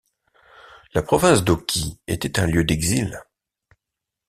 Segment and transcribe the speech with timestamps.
[0.95, 3.21] La province d'Oki était un lieu d'exil.